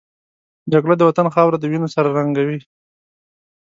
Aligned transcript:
جګړه 0.73 0.95
د 0.97 1.01
وطن 1.09 1.27
خاوره 1.33 1.57
د 1.59 1.63
وینو 1.71 1.87
سره 1.95 2.07
رنګوي 2.17 2.59